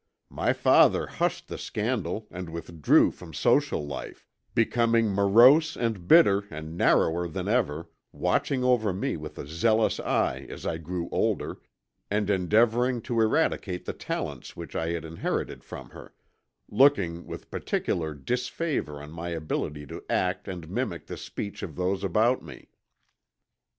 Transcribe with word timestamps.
My 0.31 0.51
father 0.51 1.05
hushed 1.05 1.47
the 1.47 1.59
scandal 1.59 2.25
and 2.31 2.49
withdrew 2.49 3.11
from 3.11 3.35
social 3.35 3.85
life, 3.85 4.25
becoming 4.55 5.09
morose 5.09 5.77
and 5.77 6.07
bitter 6.07 6.45
and 6.49 6.75
narrower 6.75 7.27
than 7.27 7.47
ever, 7.47 7.87
watching 8.11 8.63
over 8.63 8.93
me 8.93 9.15
with 9.15 9.37
a 9.37 9.45
zealous 9.45 9.99
eye 9.99 10.47
as 10.49 10.65
I 10.65 10.79
grew 10.79 11.07
older, 11.11 11.61
and 12.09 12.31
endeavoring 12.31 13.03
to 13.03 13.21
eradicate 13.21 13.85
the 13.85 13.93
talents 13.93 14.55
which 14.55 14.75
I 14.75 14.89
had 14.89 15.05
inherited 15.05 15.63
from 15.63 15.91
her, 15.91 16.15
looking 16.67 17.27
with 17.27 17.51
particular 17.51 18.15
disfavor 18.15 18.99
on 19.03 19.11
my 19.11 19.29
ability 19.29 19.85
to 19.85 20.03
act 20.09 20.47
and 20.47 20.67
mimic 20.67 21.05
the 21.05 21.15
speech 21.15 21.61
of 21.61 21.75
those 21.75 22.03
about 22.03 22.41
me. 22.41 22.69